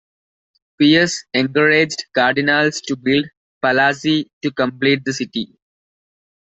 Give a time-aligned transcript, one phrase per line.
[0.79, 3.27] Pius encouraged cardinals to build
[3.63, 5.59] "palazzi" to complete the city.